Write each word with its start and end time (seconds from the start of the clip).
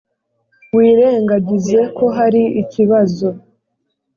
wirengagize 0.75 1.79
ko 1.97 2.05
hari 2.17 2.43
ikibazo 2.61 3.27